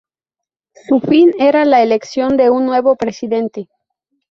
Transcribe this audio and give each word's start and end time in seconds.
Su 0.87 0.99
fin 0.99 1.31
era 1.37 1.63
la 1.63 1.83
elección 1.83 2.35
de 2.35 2.49
un 2.49 2.65
nuevo 2.65 2.95
presidente. 2.95 3.69